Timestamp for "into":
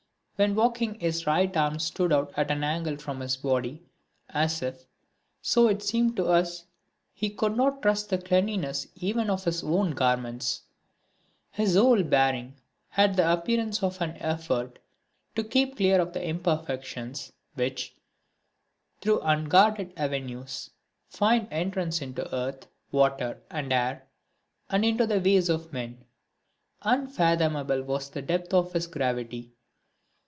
22.01-22.33, 24.83-25.05